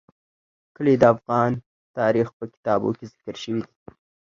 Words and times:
کلي 0.75 0.93
د 1.01 1.03
افغان 1.15 1.51
تاریخ 1.99 2.27
په 2.37 2.43
کتابونو 2.53 2.95
کې 2.97 3.05
ذکر 3.13 3.35
شوی 3.43 3.61
دي. 3.67 3.75